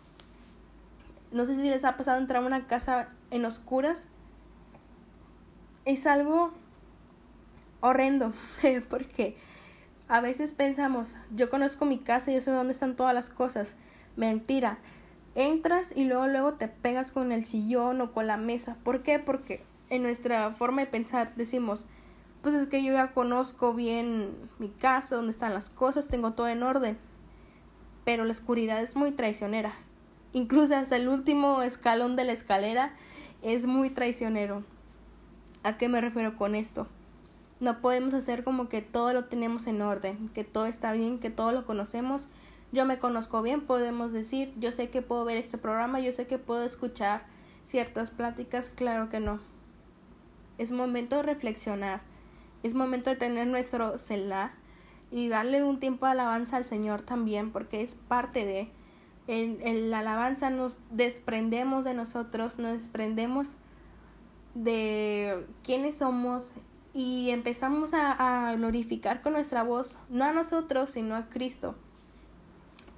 No 1.32 1.46
sé 1.46 1.56
si 1.56 1.62
les 1.62 1.84
ha 1.84 1.96
pasado 1.96 2.18
entrar 2.18 2.42
a 2.42 2.46
una 2.46 2.66
casa 2.66 3.08
en 3.30 3.44
oscuras. 3.44 4.08
Es 5.84 6.06
algo 6.06 6.52
horrendo, 7.80 8.32
porque 8.88 9.36
a 10.08 10.20
veces 10.20 10.52
pensamos, 10.52 11.16
yo 11.34 11.50
conozco 11.50 11.84
mi 11.84 11.98
casa 11.98 12.32
yo 12.32 12.40
sé 12.40 12.50
dónde 12.50 12.72
están 12.72 12.96
todas 12.96 13.14
las 13.14 13.30
cosas. 13.30 13.76
Mentira. 14.16 14.78
Entras 15.36 15.92
y 15.94 16.04
luego 16.04 16.26
luego 16.26 16.54
te 16.54 16.66
pegas 16.66 17.12
con 17.12 17.30
el 17.30 17.46
sillón 17.46 18.00
o 18.00 18.12
con 18.12 18.26
la 18.26 18.36
mesa. 18.36 18.76
¿Por 18.82 19.04
qué? 19.04 19.20
Porque 19.20 19.62
en 19.88 20.02
nuestra 20.02 20.50
forma 20.50 20.82
de 20.82 20.88
pensar 20.88 21.34
decimos, 21.36 21.86
pues 22.42 22.56
es 22.56 22.66
que 22.66 22.82
yo 22.82 22.92
ya 22.92 23.12
conozco 23.12 23.72
bien 23.72 24.34
mi 24.58 24.68
casa, 24.68 25.14
dónde 25.14 25.30
están 25.30 25.54
las 25.54 25.70
cosas, 25.70 26.08
tengo 26.08 26.32
todo 26.32 26.48
en 26.48 26.64
orden. 26.64 26.98
Pero 28.04 28.24
la 28.24 28.32
oscuridad 28.32 28.82
es 28.82 28.96
muy 28.96 29.12
traicionera. 29.12 29.74
Incluso 30.32 30.74
hasta 30.74 30.96
el 30.96 31.08
último 31.08 31.62
escalón 31.62 32.16
de 32.16 32.24
la 32.24 32.32
escalera 32.32 32.94
es 33.42 33.66
muy 33.66 33.90
traicionero. 33.90 34.64
¿A 35.62 35.76
qué 35.76 35.88
me 35.88 36.00
refiero 36.00 36.36
con 36.36 36.56
esto? 36.56 36.88
No 37.60 37.80
podemos 37.80 38.14
hacer 38.14 38.42
como 38.42 38.68
que 38.68 38.82
todo 38.82 39.12
lo 39.12 39.24
tenemos 39.26 39.66
en 39.66 39.82
orden, 39.82 40.30
que 40.30 40.44
todo 40.44 40.66
está 40.66 40.92
bien, 40.92 41.18
que 41.18 41.30
todo 41.30 41.52
lo 41.52 41.66
conocemos. 41.66 42.28
Yo 42.72 42.86
me 42.86 42.98
conozco 42.98 43.42
bien, 43.42 43.60
podemos 43.60 44.12
decir, 44.12 44.52
yo 44.58 44.72
sé 44.72 44.90
que 44.90 45.02
puedo 45.02 45.24
ver 45.24 45.36
este 45.36 45.58
programa, 45.58 46.00
yo 46.00 46.12
sé 46.12 46.26
que 46.26 46.38
puedo 46.38 46.62
escuchar 46.62 47.22
ciertas 47.64 48.10
pláticas, 48.10 48.70
claro 48.70 49.08
que 49.08 49.20
no. 49.20 49.40
Es 50.56 50.72
momento 50.72 51.16
de 51.16 51.22
reflexionar, 51.22 52.00
es 52.62 52.74
momento 52.74 53.10
de 53.10 53.16
tener 53.16 53.46
nuestro 53.46 53.98
celular 53.98 54.52
y 55.10 55.28
darle 55.28 55.62
un 55.64 55.80
tiempo 55.80 56.06
de 56.06 56.12
alabanza 56.12 56.56
al 56.56 56.64
Señor 56.64 57.02
también, 57.02 57.50
porque 57.50 57.82
es 57.82 57.94
parte 57.94 58.44
de 58.44 58.70
en, 59.26 59.90
la 59.90 60.00
alabanza 60.00 60.50
nos 60.50 60.76
desprendemos 60.90 61.84
de 61.84 61.94
nosotros, 61.94 62.58
nos 62.58 62.78
desprendemos 62.78 63.54
de 64.54 65.46
quiénes 65.62 65.98
somos 65.98 66.52
y 66.92 67.30
empezamos 67.30 67.92
a, 67.94 68.54
glorificar 68.56 69.22
con 69.22 69.34
nuestra 69.34 69.62
voz, 69.62 69.98
no 70.08 70.24
a 70.24 70.32
nosotros, 70.32 70.90
sino 70.90 71.14
a 71.14 71.28
Cristo. 71.28 71.76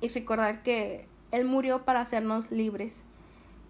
Y 0.01 0.09
recordar 0.09 0.63
que 0.63 1.07
Él 1.31 1.45
murió 1.45 1.85
para 1.85 2.01
hacernos 2.01 2.51
libres. 2.51 3.03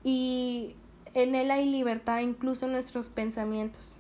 Y 0.04 0.76
en 1.14 1.34
Él 1.34 1.50
hay 1.50 1.68
libertad 1.68 2.20
incluso 2.20 2.66
en 2.66 2.72
nuestros 2.72 3.08
pensamientos. 3.08 3.96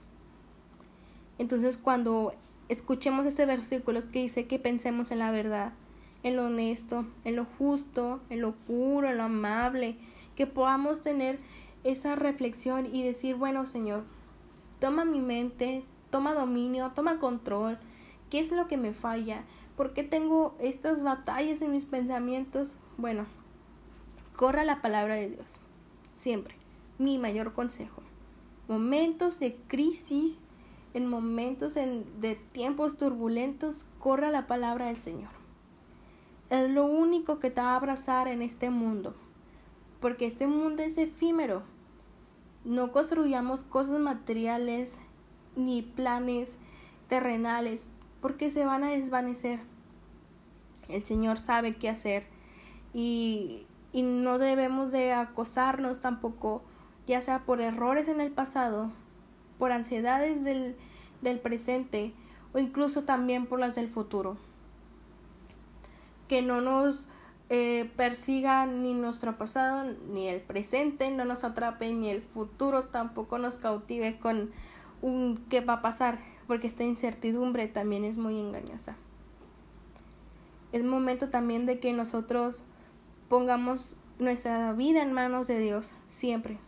Entonces 1.38 1.76
cuando 1.76 2.34
escuchemos 2.68 3.26
ese 3.26 3.44
versículo 3.44 3.98
que 4.12 4.22
dice 4.22 4.46
que 4.46 4.58
pensemos 4.58 5.10
en 5.10 5.18
la 5.18 5.32
verdad, 5.32 5.72
en 6.22 6.36
lo 6.36 6.46
honesto, 6.46 7.04
en 7.24 7.36
lo 7.36 7.46
justo, 7.58 8.20
en 8.30 8.40
lo 8.40 8.52
puro, 8.52 9.08
en 9.08 9.18
lo 9.18 9.24
amable, 9.24 9.96
que 10.36 10.46
podamos 10.46 11.02
tener 11.02 11.40
esa 11.84 12.14
reflexión 12.14 12.94
y 12.94 13.02
decir, 13.02 13.34
bueno 13.34 13.66
Señor, 13.66 14.04
toma 14.78 15.04
mi 15.04 15.20
mente, 15.20 15.84
toma 16.12 16.34
dominio, 16.34 16.92
toma 16.94 17.18
control, 17.18 17.78
qué 18.30 18.38
es 18.38 18.52
lo 18.52 18.68
que 18.68 18.76
me 18.76 18.92
falla, 18.92 19.42
por 19.76 19.94
qué 19.94 20.04
tengo 20.04 20.54
estas 20.60 21.02
batallas 21.02 21.60
en 21.62 21.72
mis 21.72 21.86
pensamientos. 21.86 22.76
Bueno, 22.98 23.26
corra 24.36 24.62
la 24.62 24.80
palabra 24.80 25.16
de 25.16 25.30
Dios, 25.30 25.58
siempre. 26.12 26.54
mi 26.98 27.18
mayor 27.18 27.54
consejo. 27.54 28.02
Momentos 28.68 29.40
de 29.40 29.56
crisis, 29.66 30.42
en 30.94 31.08
momentos 31.08 31.74
de 31.74 32.38
tiempos 32.52 32.96
turbulentos, 32.96 33.86
corra 33.98 34.30
la 34.30 34.46
palabra 34.46 34.86
del 34.86 35.00
Señor. 35.00 35.30
Es 36.50 36.70
lo 36.70 36.84
único 36.84 37.40
que 37.40 37.50
te 37.50 37.62
va 37.62 37.72
a 37.72 37.76
abrazar 37.76 38.28
en 38.28 38.42
este 38.42 38.70
mundo, 38.70 39.16
porque 40.00 40.26
este 40.26 40.46
mundo 40.46 40.82
es 40.82 40.98
efímero. 40.98 41.62
No 42.64 42.92
construyamos 42.92 43.64
cosas 43.64 43.98
materiales 43.98 44.98
ni 45.56 45.82
planes 45.82 46.56
terrenales, 47.08 47.88
porque 48.20 48.50
se 48.50 48.64
van 48.64 48.84
a 48.84 48.90
desvanecer. 48.90 49.60
El 50.88 51.04
Señor 51.04 51.38
sabe 51.38 51.76
qué 51.76 51.88
hacer 51.88 52.26
y, 52.92 53.66
y 53.92 54.02
no 54.02 54.38
debemos 54.38 54.92
de 54.92 55.12
acosarnos 55.12 56.00
tampoco, 56.00 56.62
ya 57.06 57.20
sea 57.20 57.40
por 57.40 57.60
errores 57.60 58.08
en 58.08 58.20
el 58.20 58.30
pasado, 58.30 58.90
por 59.58 59.72
ansiedades 59.72 60.44
del, 60.44 60.76
del 61.20 61.38
presente 61.38 62.12
o 62.52 62.58
incluso 62.58 63.04
también 63.04 63.46
por 63.46 63.58
las 63.60 63.74
del 63.74 63.88
futuro. 63.88 64.36
Que 66.28 66.42
no 66.42 66.60
nos 66.60 67.06
eh, 67.48 67.90
persiga 67.96 68.66
ni 68.66 68.94
nuestro 68.94 69.36
pasado 69.36 69.94
ni 70.08 70.28
el 70.28 70.40
presente, 70.40 71.10
no 71.10 71.24
nos 71.24 71.44
atrape 71.44 71.92
ni 71.92 72.08
el 72.10 72.22
futuro 72.22 72.84
tampoco 72.84 73.38
nos 73.38 73.56
cautive 73.56 74.18
con 74.18 74.50
qué 75.48 75.60
va 75.60 75.74
a 75.74 75.82
pasar, 75.82 76.18
porque 76.46 76.66
esta 76.66 76.84
incertidumbre 76.84 77.68
también 77.68 78.04
es 78.04 78.18
muy 78.18 78.38
engañosa. 78.38 78.96
Es 80.72 80.84
momento 80.84 81.28
también 81.28 81.66
de 81.66 81.80
que 81.80 81.92
nosotros 81.92 82.64
pongamos 83.28 83.96
nuestra 84.18 84.72
vida 84.72 85.02
en 85.02 85.12
manos 85.12 85.46
de 85.46 85.58
Dios 85.58 85.90
siempre. 86.06 86.58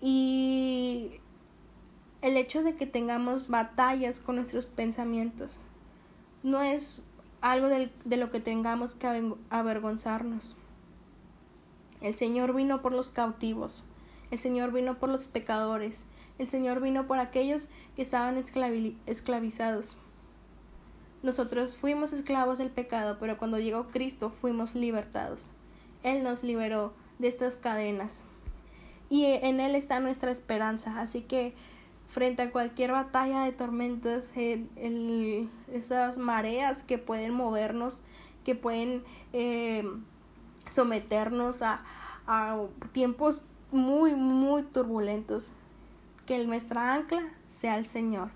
Y 0.00 1.20
el 2.22 2.36
hecho 2.36 2.62
de 2.62 2.74
que 2.76 2.86
tengamos 2.86 3.48
batallas 3.48 4.20
con 4.20 4.36
nuestros 4.36 4.66
pensamientos 4.66 5.58
no 6.42 6.62
es 6.62 7.02
algo 7.40 7.68
de, 7.68 7.90
lo 8.16 8.30
que 8.30 8.40
tengamos 8.40 8.94
que 8.94 9.34
avergonzarnos. 9.50 10.56
El 12.00 12.16
Señor 12.16 12.54
vino 12.54 12.80
por 12.82 12.92
los 12.92 13.10
cautivos, 13.10 13.84
el 14.30 14.38
Señor 14.38 14.72
vino 14.72 14.98
por 14.98 15.10
los 15.10 15.26
pecadores, 15.26 16.04
el 16.40 16.48
Señor 16.48 16.80
vino 16.80 17.06
por 17.06 17.18
aquellos 17.18 17.68
que 17.94 18.00
estaban 18.00 18.42
esclavizados. 19.06 19.98
Nosotros 21.22 21.76
fuimos 21.76 22.14
esclavos 22.14 22.56
del 22.56 22.70
pecado, 22.70 23.18
pero 23.20 23.36
cuando 23.36 23.58
llegó 23.58 23.88
Cristo 23.88 24.30
fuimos 24.30 24.74
libertados. 24.74 25.50
Él 26.02 26.22
nos 26.22 26.42
liberó 26.42 26.94
de 27.18 27.28
estas 27.28 27.56
cadenas. 27.56 28.22
Y 29.10 29.26
en 29.26 29.60
Él 29.60 29.74
está 29.74 30.00
nuestra 30.00 30.30
esperanza. 30.30 30.98
Así 30.98 31.20
que 31.20 31.52
frente 32.08 32.40
a 32.40 32.50
cualquier 32.50 32.92
batalla 32.92 33.44
de 33.44 33.52
tormentas, 33.52 34.32
en, 34.34 35.50
esas 35.70 36.16
mareas 36.16 36.82
que 36.82 36.96
pueden 36.96 37.34
movernos, 37.34 37.98
que 38.44 38.54
pueden 38.54 39.04
eh, 39.34 39.84
someternos 40.70 41.60
a, 41.60 41.84
a 42.26 42.62
tiempos 42.92 43.44
muy, 43.72 44.14
muy 44.14 44.62
turbulentos, 44.62 45.52
que 46.30 46.38
nuestra 46.46 46.94
ancla 46.94 47.24
sea 47.46 47.76
el 47.76 47.86
Señor. 47.86 48.30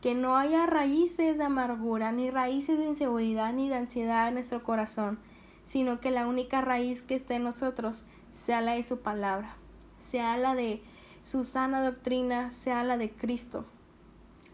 Que 0.00 0.14
no 0.14 0.38
haya 0.38 0.64
raíces 0.64 1.36
de 1.36 1.44
amargura, 1.44 2.12
ni 2.12 2.30
raíces 2.30 2.78
de 2.78 2.86
inseguridad, 2.86 3.52
ni 3.52 3.68
de 3.68 3.74
ansiedad 3.74 4.28
en 4.28 4.32
nuestro 4.32 4.62
corazón, 4.62 5.18
sino 5.66 6.00
que 6.00 6.10
la 6.10 6.26
única 6.26 6.62
raíz 6.62 7.02
que 7.02 7.14
esté 7.14 7.34
en 7.34 7.44
nosotros 7.44 8.04
sea 8.32 8.62
la 8.62 8.72
de 8.72 8.82
su 8.82 9.00
palabra, 9.00 9.54
sea 9.98 10.38
la 10.38 10.54
de 10.54 10.82
su 11.24 11.44
sana 11.44 11.84
doctrina 11.84 12.52
sea 12.52 12.82
la 12.84 12.96
de 12.96 13.10
Cristo. 13.10 13.66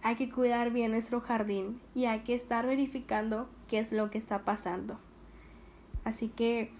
Hay 0.02 0.16
que 0.16 0.28
cuidar 0.28 0.72
bien 0.72 0.90
nuestro 0.90 1.20
jardín 1.20 1.80
y 1.94 2.06
hay 2.06 2.22
que 2.22 2.34
estar 2.34 2.66
verificando 2.66 3.48
qué 3.68 3.78
es 3.78 3.92
lo 3.92 4.10
que 4.10 4.18
está 4.18 4.44
pasando. 4.44 4.98
Así 6.02 6.26
que 6.26 6.72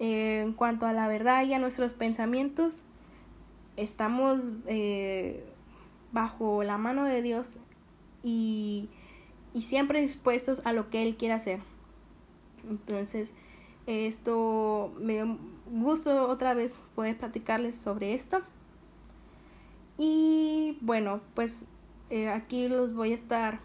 eh, 0.00 0.42
en 0.42 0.52
cuanto 0.52 0.84
a 0.84 0.92
la 0.92 1.08
verdad 1.08 1.44
y 1.44 1.54
a 1.54 1.58
nuestros 1.58 1.94
pensamientos, 1.94 2.82
estamos 3.76 4.52
eh, 4.66 5.44
bajo 6.12 6.62
la 6.62 6.78
mano 6.78 7.04
de 7.04 7.22
Dios 7.22 7.58
y, 8.22 8.88
y 9.52 9.62
siempre 9.62 10.00
dispuestos 10.00 10.62
a 10.64 10.72
lo 10.72 10.90
que 10.90 11.02
Él 11.02 11.16
quiere 11.16 11.34
hacer. 11.34 11.60
Entonces, 12.68 13.34
esto 13.86 14.94
me 14.98 15.14
dio 15.14 15.38
gusto 15.66 16.28
otra 16.28 16.54
vez 16.54 16.80
poder 16.94 17.18
platicarles 17.18 17.76
sobre 17.76 18.14
esto. 18.14 18.40
Y 19.98 20.78
bueno, 20.80 21.20
pues 21.34 21.64
eh, 22.10 22.28
aquí 22.28 22.68
los 22.68 22.94
voy 22.94 23.12
a 23.12 23.14
estar 23.14 23.60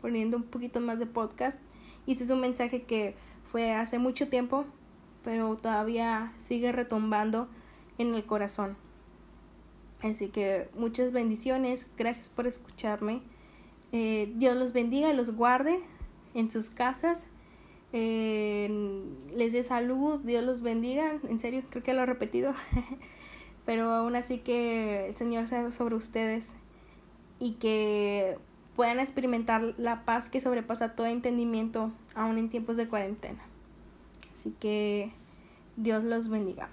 poniendo 0.00 0.36
un 0.36 0.44
poquito 0.44 0.80
más 0.80 0.98
de 0.98 1.06
podcast. 1.06 1.58
Y 2.06 2.12
este 2.12 2.24
es 2.24 2.30
un 2.30 2.40
mensaje 2.40 2.82
que 2.82 3.14
fue 3.50 3.72
hace 3.72 3.98
mucho 3.98 4.28
tiempo, 4.28 4.66
pero 5.22 5.56
todavía 5.56 6.32
sigue 6.36 6.72
retumbando 6.72 7.48
en 7.98 8.14
el 8.14 8.26
corazón. 8.26 8.76
Así 10.04 10.28
que 10.28 10.68
muchas 10.76 11.12
bendiciones, 11.12 11.86
gracias 11.96 12.28
por 12.28 12.46
escucharme. 12.46 13.22
Eh, 13.90 14.30
Dios 14.36 14.54
los 14.54 14.74
bendiga 14.74 15.12
los 15.14 15.34
guarde 15.34 15.80
en 16.34 16.50
sus 16.50 16.68
casas. 16.68 17.26
Eh, 17.94 18.68
les 19.34 19.52
dé 19.52 19.62
salud, 19.62 20.20
Dios 20.20 20.44
los 20.44 20.60
bendiga. 20.60 21.18
En 21.28 21.40
serio, 21.40 21.62
creo 21.70 21.82
que 21.82 21.94
lo 21.94 22.02
he 22.02 22.06
repetido. 22.06 22.52
pero 23.64 23.90
aún 23.92 24.14
así 24.14 24.38
que 24.38 25.08
el 25.08 25.16
Señor 25.16 25.48
sea 25.48 25.70
sobre 25.70 25.94
ustedes 25.94 26.54
y 27.38 27.52
que 27.52 28.36
puedan 28.76 29.00
experimentar 29.00 29.74
la 29.78 30.04
paz 30.04 30.28
que 30.28 30.42
sobrepasa 30.42 30.94
todo 30.94 31.06
entendimiento 31.06 31.92
aún 32.14 32.36
en 32.36 32.50
tiempos 32.50 32.76
de 32.76 32.88
cuarentena. 32.88 33.42
Así 34.34 34.54
que 34.60 35.12
Dios 35.76 36.04
los 36.04 36.28
bendiga. 36.28 36.68